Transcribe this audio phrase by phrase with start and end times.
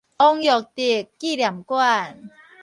[0.03, 0.07] 王育德紀
[1.37, 2.23] 念館